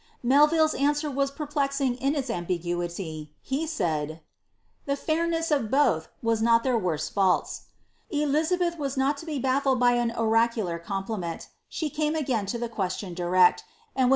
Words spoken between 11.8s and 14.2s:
came again to the question direct* ^Meaning the inott beauuXUi womaa.